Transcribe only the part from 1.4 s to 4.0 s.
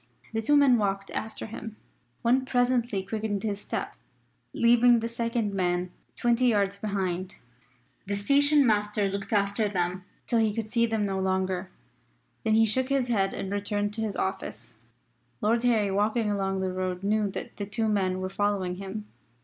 him. One presently quickened his step,